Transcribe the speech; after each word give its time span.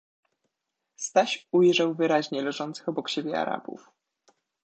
Staś 0.95 1.47
ujrzał 1.51 1.95
wyraźnie 1.95 2.41
leżących 2.41 2.89
obok 2.89 3.09
siebie 3.09 3.39
Arabów. 3.39 3.91